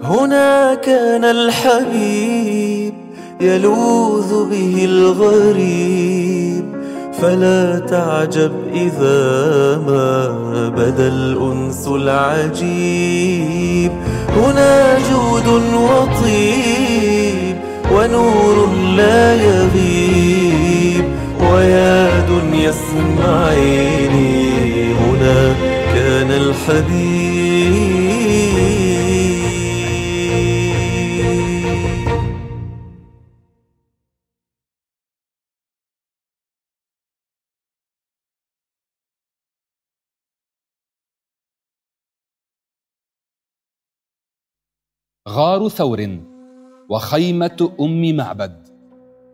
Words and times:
هنا 0.00 0.74
كان 0.74 1.24
الحبيب 1.24 2.94
يلوذ 3.40 4.50
به 4.50 4.84
الغريب 4.84 6.64
فلا 7.22 7.78
تعجب 7.78 8.52
إذا 8.74 9.76
ما 9.86 10.28
بدا 10.68 11.08
الأنس 11.08 11.88
العجيب. 11.88 13.12
هنا 14.36 14.98
جود 15.10 15.48
وطيب 15.74 17.56
ونور 17.92 18.68
لا 18.96 19.34
يغيب 19.34 21.04
ويا 21.52 22.20
دنيا 22.20 22.70
اسمعيني 22.70 24.32
هنا 24.94 25.54
كان 25.94 26.30
الحبيب. 26.30 27.21
غار 45.28 45.68
ثور 45.68 46.18
وخيمة 46.88 47.70
أم 47.80 48.16
معبد. 48.16 48.68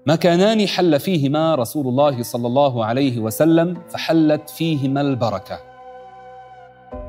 مكانان 0.07 0.67
حل 0.67 1.01
فيهما 1.01 1.55
رسول 1.55 1.87
الله 1.87 2.23
صلى 2.23 2.47
الله 2.47 2.85
عليه 2.85 3.19
وسلم 3.19 3.83
فحلت 3.89 4.51
فيهما 4.51 5.01
البركة. 5.01 5.59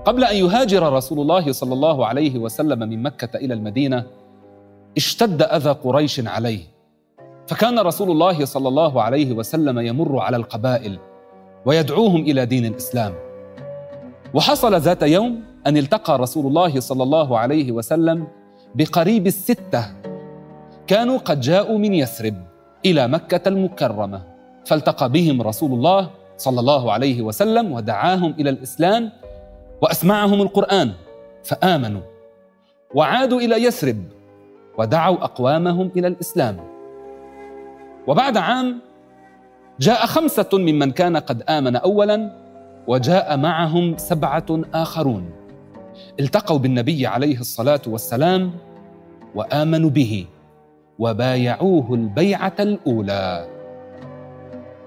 قبل 0.06 0.24
أن 0.24 0.36
يهاجر 0.36 0.94
رسول 0.94 1.20
الله 1.20 1.52
صلى 1.52 1.74
الله 1.74 2.06
عليه 2.06 2.40
وسلم 2.40 2.80
من 2.80 3.04
مكة 3.04 3.38
إلى 3.38 3.54
المدينة 3.54 4.06
اشتد 4.98 5.42
أذى 5.42 5.72
قريش 5.72 6.28
عليه. 6.28 6.64
فكان 7.48 7.80
رسول 7.80 8.12
الله 8.12 8.46
صلى 8.46 8.68
الله 8.68 9.02
عليه 9.02 9.34
وسلم 9.34 9.80
يمر 9.80 10.20
على 10.20 10.38
القبائل 10.38 11.00
ويدعوهم 11.66 12.22
إلى 12.22 12.46
دين 12.46 12.66
الإسلام. 12.66 13.14
وحصل 14.34 14.76
ذات 14.76 15.04
يوم 15.04 15.44
أن 15.68 15.78
التقى 15.78 16.20
رسول 16.20 16.46
الله 16.46 16.80
صلى 16.80 17.04
الله 17.04 17.40
عليه 17.40 17.72
وسلم 17.72 18.28
بقريب 18.76 19.28
الستة. 19.28 19.86
كانوا 20.88 21.18
قد 21.18 21.42
جاءوا 21.42 21.78
من 21.78 21.94
يثرب 21.94 22.36
إلى 22.86 23.08
مكة 23.08 23.50
المكرمة 23.50 24.22
فالتقى 24.66 25.10
بهم 25.10 25.42
رسول 25.42 25.72
الله 25.74 26.10
صلى 26.38 26.60
الله 26.60 26.92
عليه 26.92 27.22
وسلم 27.22 27.72
ودعاهم 27.72 28.36
إلى 28.40 28.50
الإسلام 28.50 29.12
وأسمعهم 29.82 30.42
القرآن 30.42 30.92
فآمنوا. 31.44 32.02
وعادوا 32.96 33.42
إلى 33.42 33.64
يثرب 33.64 34.04
ودعوا 34.78 35.24
أقوامهم 35.24 35.92
إلى 35.98 36.08
الإسلام. 36.08 36.58
وبعد 38.08 38.38
عام 38.38 38.80
جاء 39.80 40.06
خمسة 40.06 40.50
ممن 40.54 40.92
كان 40.92 41.18
قد 41.18 41.42
آمن 41.42 41.76
أولا 41.76 42.32
وجاء 42.88 43.38
معهم 43.38 43.98
سبعة 43.98 44.62
آخرون. 44.74 45.39
التقوا 46.20 46.58
بالنبي 46.58 47.08
عليه 47.08 47.40
الصلاة 47.40 47.82
والسلام 47.88 48.52
وآمنوا 49.36 49.90
به 49.90 50.26
وبايعوه 51.00 51.94
البيعة 51.94 52.54
الأولى. 52.60 53.48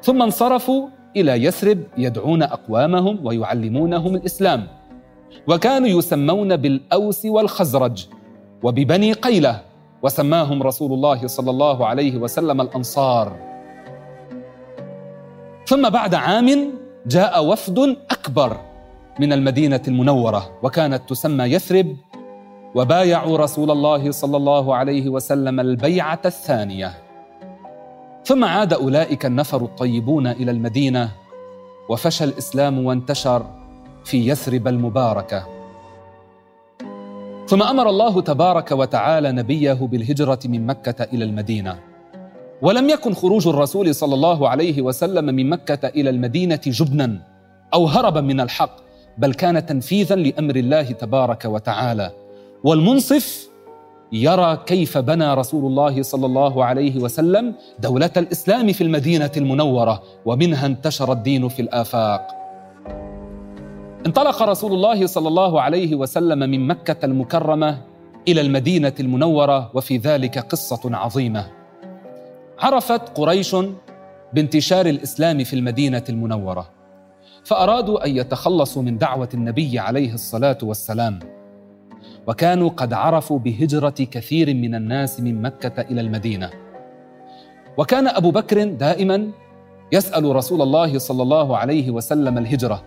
ثم 0.03 0.23
انصرفوا 0.23 0.89
إلى 1.17 1.45
يثرب 1.45 1.79
يدعون 1.99 2.43
أقوامهم 2.43 3.27
ويعلمونهم 3.27 4.15
الإسلام. 4.15 4.67
وكانوا 5.49 5.89
يسمون 5.89 6.57
بالأوس 6.57 7.27
والخزرج 7.27 8.07
وببني 8.63 9.13
قيلة 9.13 9.61
وسماهم 10.03 10.63
رسول 10.63 10.93
الله 10.93 11.27
صلى 11.27 11.51
الله 11.51 11.87
عليه 11.87 12.17
وسلم 12.17 12.61
الأنصار. 12.61 13.37
ثم 15.67 15.89
بعد 15.89 16.15
عام 16.15 16.73
جاء 17.07 17.45
وفد 17.45 17.97
أكبر 18.11 18.57
من 19.21 19.33
المدينة 19.33 19.81
المنورة 19.89 20.51
وكانت 20.63 21.03
تسمى 21.09 21.45
يثرب 21.45 21.97
وبايعوا 22.75 23.39
رسول 23.39 23.71
الله 23.71 24.11
صلى 24.11 24.37
الله 24.37 24.75
عليه 24.75 25.09
وسلم 25.09 25.61
البيعة 25.61 26.21
الثانية. 26.25 26.93
ثم 28.25 28.45
عاد 28.45 28.73
أولئك 28.73 29.27
النفر 29.27 29.63
الطيبون 29.63 30.27
إلى 30.27 30.51
المدينة 30.51 31.11
وفشى 31.89 32.25
الإسلام 32.25 32.85
وانتشر 32.85 33.47
في 34.05 34.29
يثرب 34.29 34.69
المباركة. 34.69 35.47
ثم 37.47 37.63
أمر 37.63 37.89
الله 37.89 38.21
تبارك 38.21 38.73
وتعالى 38.73 39.33
نبيه 39.33 39.73
بالهجرة 39.73 40.39
من 40.45 40.67
مكة 40.67 41.05
إلى 41.05 41.25
المدينة. 41.25 41.79
ولم 42.63 42.91
يكن 42.91 43.15
خروج 43.15 43.49
الرسول 43.49 43.95
صلى 43.95 44.15
الله 44.15 44.49
عليه 44.49 44.83
وسلم 44.83 45.25
من 45.25 45.51
مكة 45.51 45.89
إلى 45.89 46.11
المدينة 46.11 46.61
جبنا 46.67 47.19
أو 47.75 47.87
هربا 47.87 48.21
من 48.21 48.41
الحق. 48.41 48.82
بل 49.19 49.35
كان 49.35 49.67
تنفيذا 49.67 50.15
لأمر 50.15 50.57
الله 50.57 50.83
تبارك 50.83 51.45
وتعالى. 51.45 52.11
والمنصف 52.65 53.49
يرى 54.13 54.59
كيف 54.67 54.99
بنى 54.99 55.35
رسول 55.35 55.67
الله 55.67 56.03
صلى 56.03 56.27
الله 56.27 56.65
عليه 56.65 56.99
وسلم 56.99 57.55
دولة 57.79 58.11
الإسلام 58.17 58.73
في 58.73 58.85
المدينة 58.85 59.31
المنورة 59.37 60.03
ومنها 60.25 60.67
انتشر 60.67 61.13
الدين 61.13 61.49
في 61.49 61.63
الآفاق. 61.63 62.29
انطلق 64.07 64.43
رسول 64.43 64.73
الله 64.73 65.07
صلى 65.07 65.29
الله 65.29 65.61
عليه 65.61 65.95
وسلم 65.95 66.39
من 66.39 66.67
مكة 66.67 67.05
المكرمة 67.05 67.79
إلى 68.29 68.41
المدينة 68.41 68.93
المنورة 69.01 69.71
وفي 69.75 69.97
ذلك 69.97 70.39
قصة 70.39 70.97
عظيمة. 70.97 71.47
عرفت 72.59 73.19
قريش 73.19 73.57
بانتشار 74.33 74.87
الإسلام 74.87 75.45
في 75.45 75.57
المدينة 75.57 76.05
المنورة. 76.09 76.82
فأرادوا 77.45 78.07
أن 78.07 78.17
يتخلصوا 78.17 78.83
من 78.83 78.99
دعوة 78.99 79.29
النبي 79.35 79.79
عليه 79.79 80.15
الصلاة 80.15 80.59
والسلام. 80.63 81.19
وكانوا 82.27 82.69
قد 82.69 82.93
عرفوا 82.93 83.39
بهجرة 83.39 83.95
كثير 84.11 84.55
من 84.55 84.75
الناس 84.75 85.21
من 85.21 85.43
مكة 85.43 85.83
إلى 85.83 86.01
المدينة. 86.01 86.51
وكان 87.79 88.09
أبو 88.09 88.31
بكر 88.31 88.65
دائما 88.65 89.31
يسأل 89.93 90.37
رسول 90.37 90.63
الله 90.63 90.99
صلى 90.99 91.23
الله 91.23 91.57
عليه 91.57 91.91
وسلم 91.91 92.39
الهجرة 92.39 92.83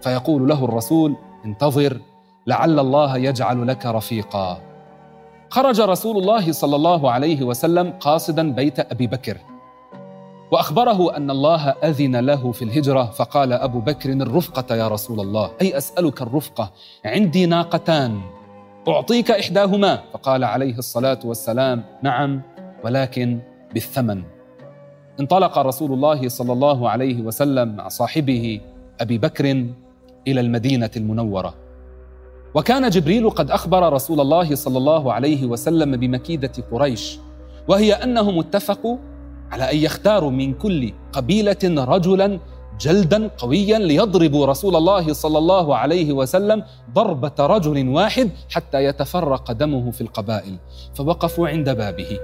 فيقول 0.00 0.48
له 0.48 0.64
الرسول 0.64 1.16
انتظر 1.44 2.00
لعل 2.46 2.80
الله 2.80 3.16
يجعل 3.16 3.66
لك 3.66 3.86
رفيقا. 3.86 4.60
خرج 5.50 5.80
رسول 5.80 6.16
الله 6.16 6.52
صلى 6.52 6.76
الله 6.76 7.10
عليه 7.10 7.42
وسلم 7.42 7.90
قاصدا 7.90 8.52
بيت 8.52 8.80
أبي 8.80 9.06
بكر. 9.06 9.38
وأخبره 10.50 11.16
أن 11.16 11.30
الله 11.30 11.68
أذن 11.68 12.16
له 12.16 12.52
في 12.52 12.62
الهجرة 12.62 13.04
فقال 13.04 13.52
أبو 13.52 13.80
بكر 13.80 14.10
الرفقة 14.12 14.76
يا 14.76 14.88
رسول 14.88 15.20
الله 15.20 15.50
أي 15.60 15.76
أسألك 15.76 16.22
الرفقة؟ 16.22 16.72
عندي 17.04 17.46
ناقتان 17.46 18.20
أعطيك 18.88 19.30
إحداهما. 19.30 20.02
فقال 20.12 20.44
عليه 20.44 20.78
الصلاة 20.78 21.18
والسلام 21.24 21.84
نعم 22.02 22.42
ولكن 22.84 23.38
بالثمن. 23.74 24.22
انطلق 25.20 25.58
رسول 25.58 25.92
الله 25.92 26.28
صلى 26.28 26.52
الله 26.52 26.90
عليه 26.90 27.22
وسلم 27.22 27.76
مع 27.76 27.88
صاحبه 27.88 28.60
أبي 29.00 29.18
بكر 29.18 29.44
إلى 30.28 30.40
المدينة 30.40 30.90
المنورة. 30.96 31.54
وكان 32.54 32.88
جبريل 32.88 33.30
قد 33.30 33.50
أخبر 33.50 33.92
رسول 33.92 34.20
الله 34.20 34.54
صلى 34.54 34.78
الله 34.78 35.12
عليه 35.12 35.46
وسلم 35.46 35.96
بمكيدة 35.96 36.52
قريش 36.72 37.18
وهي 37.68 37.92
أنهم 37.92 38.38
اتفقوا 38.38 38.96
على 39.52 39.72
أن 39.72 39.76
يختاروا 39.76 40.30
من 40.30 40.54
كل 40.54 40.92
قبيلة 41.12 41.56
رجلا 41.64 42.38
جلدا 42.80 43.30
قويا 43.38 43.78
ليضربوا 43.78 44.46
رسول 44.46 44.76
الله 44.76 45.12
صلى 45.12 45.38
الله 45.38 45.76
عليه 45.76 46.12
وسلم 46.12 46.62
ضربة 46.94 47.32
رجل 47.40 47.88
واحد 47.88 48.30
حتى 48.50 48.84
يتفرق 48.84 49.52
دمه 49.52 49.90
في 49.90 50.00
القبائل 50.00 50.56
فوقفوا 50.94 51.48
عند 51.48 51.70
بابه. 51.70 52.18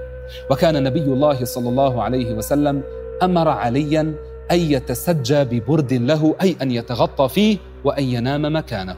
وكان 0.51 0.83
نبي 0.83 1.03
الله 1.03 1.45
صلى 1.45 1.69
الله 1.69 2.03
عليه 2.03 2.33
وسلم 2.33 2.83
أمر 3.23 3.47
عليا 3.47 4.01
أن 4.51 4.59
يتسجى 4.59 5.43
ببرد 5.43 5.93
له 5.93 6.35
أي 6.41 6.55
أن 6.61 6.71
يتغطى 6.71 7.29
فيه 7.29 7.57
وأن 7.85 8.03
ينام 8.03 8.55
مكانه. 8.55 8.95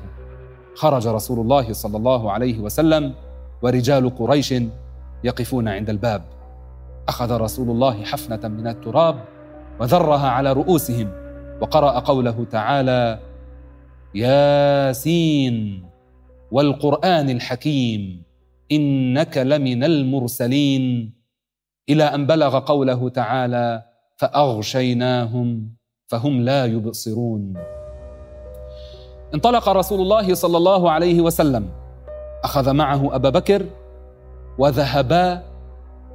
خرج 0.75 1.07
رسول 1.07 1.39
الله 1.39 1.73
صلى 1.73 1.97
الله 1.97 2.31
عليه 2.31 2.59
وسلم 2.59 3.13
ورجال 3.61 4.15
قريش 4.17 4.53
يقفون 5.23 5.67
عند 5.67 5.89
الباب. 5.89 6.34
أخذ 7.07 7.37
رسول 7.37 7.69
الله 7.69 8.03
حفنة 8.03 8.47
من 8.47 8.67
التراب 8.67 9.15
وذرها 9.79 10.29
على 10.29 10.53
رؤوسهم 10.53 11.11
وقرأ 11.61 11.99
قوله 11.99 12.45
تعالى 12.51 13.19
ياسين 14.15 15.85
والقرآن 16.51 17.29
الحكيم 17.29 18.23
إنك 18.71 19.37
لمن 19.37 19.83
المرسلين. 19.83 21.13
إلى 21.89 22.03
أن 22.03 22.25
بلغ 22.25 22.59
قوله 22.59 23.09
تعالى 23.09 23.83
فأغشيناهم 24.17 25.69
فهم 26.07 26.41
لا 26.41 26.65
يبصرون. 26.65 27.53
انطلق 29.33 29.69
رسول 29.69 30.01
الله 30.01 30.33
صلى 30.33 30.57
الله 30.57 30.91
عليه 30.91 31.21
وسلم 31.21 31.69
أخذ 32.43 32.73
معه 32.73 33.15
أبا 33.15 33.29
بكر 33.29 33.65
وذهبا 34.57 35.43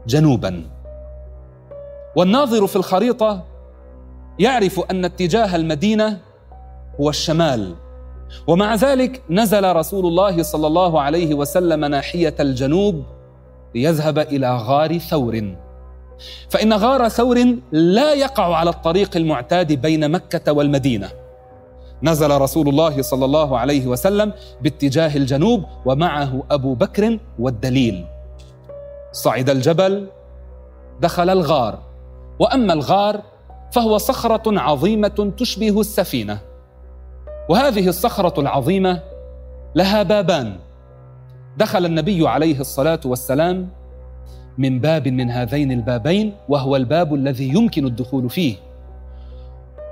جنوبا. 0.07 0.80
والناظر 2.17 2.67
في 2.67 2.77
الخريطة 2.77 3.45
يعرف 4.39 4.81
أن 4.91 5.05
اتجاه 5.05 5.57
المدينة 5.57 6.19
هو 7.01 7.11
الشمال. 7.11 7.75
ومع 8.47 8.75
ذلك 8.75 9.23
نزل 9.31 9.77
رسول 9.77 10.07
الله 10.07 10.43
صلى 10.43 10.67
الله 10.67 11.01
عليه 11.01 11.35
وسلم 11.35 11.85
ناحية 11.85 12.35
الجنوب 12.41 13.03
ليذهب 13.75 14.19
إلى 14.19 14.57
غار 14.57 14.99
ثور. 14.99 15.55
فإن 16.49 16.73
غار 16.73 17.09
ثور 17.09 17.57
لا 17.73 18.13
يقع 18.15 18.57
على 18.57 18.71
الطريق 18.71 19.17
المعتاد 19.17 19.73
بين 19.73 20.11
مكة 20.11 20.53
والمدينة. 20.53 21.09
نزل 22.03 22.41
رسول 22.41 22.69
الله 22.69 23.03
صلى 23.03 23.25
الله 23.25 23.59
عليه 23.59 23.87
وسلم 23.87 24.33
باتجاه 24.63 25.17
الجنوب 25.17 25.65
ومعه 25.87 26.43
أبو 26.51 26.75
بكر 26.75 27.19
والدليل. 27.39 28.05
صعد 29.13 29.51
الجبل 29.51 30.07
دخل 31.01 31.31
الغار. 31.31 31.90
وأما 32.41 32.73
الغار 32.73 33.23
فهو 33.73 33.99
صخرة 33.99 34.61
عظيمة 34.61 35.33
تشبه 35.37 35.81
السفينة. 35.81 36.39
وهذه 37.49 37.89
الصخرة 37.89 38.41
العظيمة 38.41 39.03
لها 39.75 40.03
بابان. 40.03 40.57
دخل 41.57 41.87
النبي 41.87 42.29
عليه 42.29 42.61
الصلاة 42.61 43.01
والسلام 43.05 43.69
من 44.59 44.81
باب 44.81 45.09
من 45.09 45.31
هذين 45.31 45.73
البابين 45.73 46.35
وهو 46.49 46.77
الباب 46.77 47.15
الذي 47.15 47.49
يمكن 47.49 47.87
الدخول 47.87 48.31
فيه. 48.31 48.57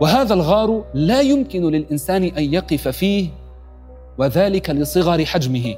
وهذا 0.01 0.35
الغار 0.35 0.85
لا 0.95 1.21
يمكن 1.21 1.63
للإنسان 1.63 2.25
أن 2.25 2.55
يقف 2.55 2.89
فيه 2.89 3.29
وذلك 4.19 4.71
لصغر 4.71 5.25
حجمه. 5.25 5.75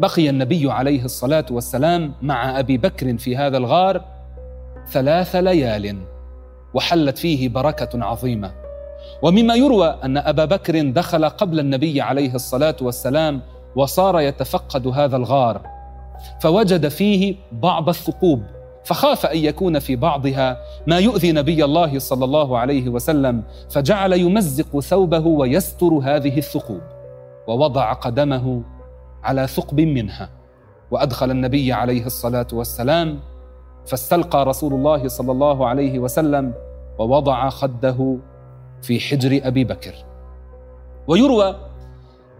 بقي 0.00 0.30
النبي 0.30 0.72
عليه 0.72 1.04
الصلاة 1.04 1.46
والسلام 1.50 2.12
مع 2.22 2.58
أبي 2.58 2.78
بكر 2.78 3.18
في 3.18 3.36
هذا 3.36 3.56
الغار 3.56 4.17
ثلاث 4.92 5.36
ليال 5.36 5.96
وحلت 6.74 7.18
فيه 7.18 7.48
بركة 7.48 8.04
عظيمة. 8.04 8.52
ومما 9.22 9.54
يروى 9.54 9.98
أن 10.04 10.16
أبا 10.16 10.44
بكر 10.44 10.90
دخل 10.90 11.24
قبل 11.28 11.60
النبي 11.60 12.00
عليه 12.00 12.34
الصلاة 12.34 12.76
والسلام 12.80 13.40
وصار 13.76 14.20
يتفقد 14.20 14.86
هذا 14.86 15.16
الغار 15.16 15.62
فوجد 16.40 16.88
فيه 16.88 17.36
بعض 17.52 17.88
الثقوب 17.88 18.42
فخاف 18.84 19.26
أن 19.26 19.38
يكون 19.38 19.78
في 19.78 19.96
بعضها 19.96 20.58
ما 20.86 20.98
يؤذي 20.98 21.32
نبي 21.32 21.64
الله 21.64 21.98
صلى 21.98 22.24
الله 22.24 22.58
عليه 22.58 22.88
وسلم 22.88 23.42
فجعل 23.70 24.12
يمزق 24.12 24.80
ثوبه 24.80 25.26
ويستر 25.26 26.00
هذه 26.02 26.38
الثقوب 26.38 26.80
ووضع 27.48 27.92
قدمه 27.92 28.62
على 29.22 29.46
ثقب 29.46 29.80
منها 29.80 30.30
وأدخل 30.90 31.30
النبي 31.30 31.72
عليه 31.72 32.06
الصلاة 32.06 32.46
والسلام 32.52 33.20
فاستلقى 33.86 34.44
رسول 34.44 34.74
الله 34.74 35.08
صلى 35.08 35.32
الله 35.32 35.66
عليه 35.66 35.98
وسلم 35.98 36.54
ووضع 36.98 37.48
خده 37.48 38.16
في 38.82 39.00
حجر 39.00 39.40
أبي 39.46 39.64
بكر. 39.64 39.94
ويروى 41.08 41.56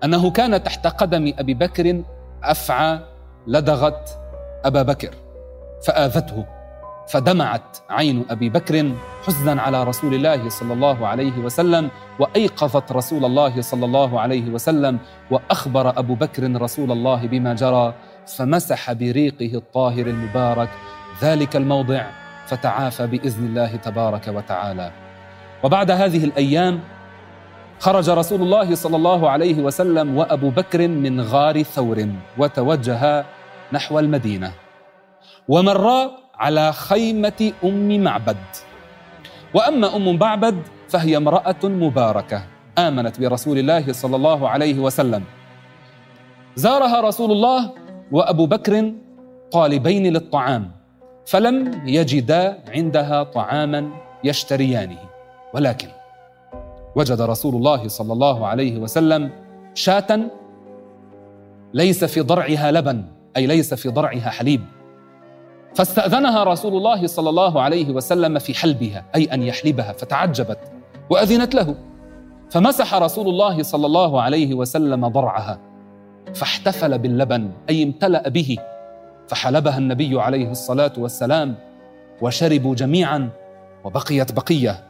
أنه 0.05 0.31
كان 0.31 0.62
تحت 0.62 0.87
قدم 0.87 1.32
أبي 1.38 1.55
بكر 1.55 2.02
أفعى 2.43 3.00
لدغت 3.46 4.19
أبا 4.64 4.82
بكر 4.82 5.14
فآذته 5.87 6.44
فدمعت 7.08 7.76
عين 7.90 8.25
أبي 8.31 8.50
بكر 8.50 8.93
حزنا 9.26 9.62
على 9.62 9.85
رسول 9.85 10.14
الله 10.14 10.49
صلى 10.49 10.73
الله 10.73 11.06
عليه 11.06 11.38
وسلم 11.38 11.90
وأيقظت 12.20 12.93
رسول 12.93 13.25
الله 13.25 13.61
صلى 13.61 13.85
الله 13.85 14.20
عليه 14.20 14.50
وسلم 14.50 14.99
وأخبر 15.31 15.99
أبو 15.99 16.14
بكر 16.14 16.61
رسول 16.62 16.93
الله 16.93 17.26
بما 17.26 17.55
جرى 17.55 17.94
فمسح 18.37 18.93
بريقه 18.93 19.55
الطاهر 19.55 20.06
المبارك 20.06 20.69
ذلك 21.23 21.56
الموضع 21.56 22.06
فتعافى 22.47 23.06
بإذن 23.06 23.47
الله 23.47 23.76
تبارك 23.76 24.29
وتعالى. 24.29 24.91
وبعد 25.62 25.91
هذه 25.91 26.25
الأيام 26.25 26.81
خرج 27.79 28.11
رسول 28.11 28.43
الله 28.43 28.75
صلى 28.75 28.97
الله 28.97 29.31
عليه 29.31 29.62
وسلم 29.62 30.17
وأبو 30.17 30.50
بكر 30.50 30.88
من 30.88 31.20
غار 31.20 31.62
ثور 31.62 32.09
وتوجها 32.38 33.25
نحو 33.73 33.99
المدينة 33.99 34.53
ومرا 35.49 36.11
على 36.38 36.73
خيمة 36.73 37.53
أم 37.64 38.05
معبد. 38.05 38.37
وأما 39.55 39.97
أم 39.97 40.19
معبد 40.19 40.62
فهي 40.88 41.17
امرأة 41.17 41.62
مباركة 41.64 42.43
آمنت 42.79 43.21
برسول 43.21 43.59
الله 43.59 43.93
صلى 43.93 44.17
الله 44.17 44.49
عليه 44.49 44.79
وسلم. 44.79 45.25
زارها 46.56 47.00
رسول 47.00 47.31
الله 47.32 47.73
وأبو 48.12 48.47
بكر 48.47 48.93
طالبين 49.53 50.12
للطعام. 50.12 50.78
فلم 51.29 51.83
يجدا 51.87 52.59
عندها 52.69 53.23
طعاما 53.23 53.91
يشتريانه. 54.25 54.99
ولكن 55.55 55.89
وجد 56.97 57.21
رسول 57.21 57.55
الله 57.55 57.89
صلى 57.89 58.13
الله 58.13 58.47
عليه 58.47 58.79
وسلم 58.79 59.31
شاة 59.75 60.21
ليس 61.75 62.05
في 62.05 62.21
ضرعها 62.21 62.73
لبن 62.73 63.05
أي 63.37 63.47
ليس 63.47 63.75
في 63.75 63.89
ضرعها 63.89 64.31
حليب. 64.31 64.61
فاستأذنها 65.75 66.45
رسول 66.45 66.77
الله 66.77 67.07
صلى 67.07 67.31
الله 67.31 67.63
عليه 67.63 67.91
وسلم 67.91 68.39
في 68.39 68.55
حلبها 68.55 69.05
أي 69.15 69.25
أن 69.25 69.43
يحلبها 69.43 69.93
فتعجبت 69.93 70.59
وأذنت 71.11 71.55
له. 71.55 71.75
فمسح 72.51 72.95
رسول 72.95 73.29
الله 73.29 73.63
صلى 73.63 73.87
الله 73.87 74.23
عليه 74.23 74.55
وسلم 74.55 75.09
ضرعها 75.09 75.61
فاحتفل 76.35 76.99
باللبن 76.99 77.51
أي 77.71 77.83
امتلأ 77.83 78.29
به. 78.29 78.59
فحلبها 79.29 79.79
النبي 79.79 80.21
عليه 80.21 80.51
الصلاة 80.51 80.93
والسلام 80.99 81.55
وشربوا 82.23 82.75
جميعا 82.75 83.31
وبقيت 83.85 84.33
بقية. 84.33 84.85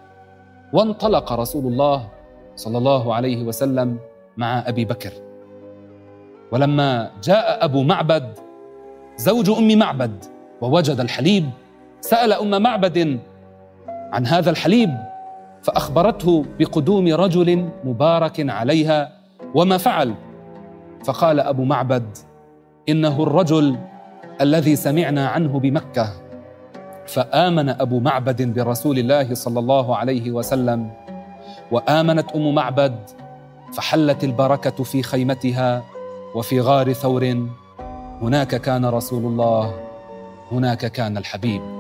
وانطلق 0.73 1.33
رسول 1.33 1.73
الله 1.73 2.09
صلى 2.57 2.79
الله 2.79 3.15
عليه 3.15 3.43
وسلم 3.43 3.99
مع 4.37 4.69
أبي 4.69 4.85
بكر. 4.85 5.13
ولما 6.53 7.11
جاء 7.23 7.65
أبو 7.65 7.83
معبد 7.83 8.39
زوج 9.17 9.51
أم 9.51 9.79
معبد 9.79 10.25
ووجد 10.61 11.01
الحليب 11.01 11.51
سأل 12.01 12.33
أم 12.33 12.63
معبد 12.63 13.21
عن 13.89 14.27
هذا 14.27 14.51
الحليب 14.51 14.91
فأخبرته 15.63 16.45
بقدوم 16.59 17.15
رجل 17.15 17.69
مبارك 17.85 18.51
عليها 18.51 19.13
وما 19.55 19.79
فعل. 19.79 20.15
فقال 21.05 21.41
أبو 21.41 21.65
معبد 21.65 22.17
إنه 22.89 23.23
الرجل 23.23 23.79
الذي 24.41 24.77
سمعنا 24.77 25.29
عنه 25.29 25.59
بمكة 25.59 26.13
فآمن 27.07 27.69
أبو 27.69 28.01
معبد 28.01 28.43
برسول 28.43 28.99
الله 28.99 29.35
صلى 29.35 29.59
الله 29.59 29.97
عليه 29.97 30.31
وسلم 30.31 30.91
وآمنت 31.71 32.33
أم 32.33 32.55
معبد 32.55 32.95
فحلت 33.75 34.25
البركة 34.25 34.85
في 34.85 35.03
خيمتها 35.03 35.83
وفي 36.35 36.61
غار 36.61 36.93
ثور. 36.93 37.49
هناك 38.23 38.55
كان 38.55 38.85
رسول 38.85 39.25
الله 39.25 39.75
هناك 40.53 40.87
كان 40.87 41.17
الحبيب. 41.17 41.78